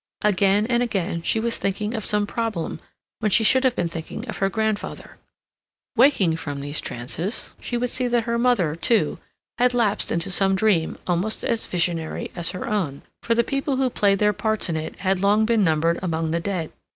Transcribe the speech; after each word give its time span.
Again 0.23 0.65
and 0.65 0.81
again 0.81 1.21
she 1.21 1.39
was 1.39 1.57
thinking 1.57 1.93
of 1.93 2.03
some 2.05 2.25
problem 2.25 2.79
when 3.19 3.29
she 3.29 3.43
should 3.43 3.63
have 3.63 3.75
been 3.75 3.87
thinking 3.87 4.27
of 4.27 4.37
her 4.39 4.49
grandfather. 4.49 5.17
Waking 5.95 6.37
from 6.37 6.59
these 6.59 6.81
trances, 6.81 7.53
she 7.61 7.77
would 7.77 7.91
see 7.91 8.07
that 8.07 8.23
her 8.23 8.39
mother, 8.39 8.75
too, 8.75 9.19
had 9.59 9.75
lapsed 9.75 10.11
into 10.11 10.31
some 10.31 10.55
dream 10.55 10.97
almost 11.05 11.43
as 11.43 11.67
visionary 11.67 12.31
as 12.35 12.49
her 12.49 12.67
own, 12.67 13.03
for 13.21 13.35
the 13.35 13.43
people 13.43 13.75
who 13.75 13.91
played 13.91 14.17
their 14.17 14.33
parts 14.33 14.69
in 14.69 14.75
it 14.75 14.95
had 15.01 15.19
long 15.19 15.45
been 15.45 15.63
numbered 15.63 15.99
among 16.01 16.31
the 16.31 16.39
dead. 16.39 16.71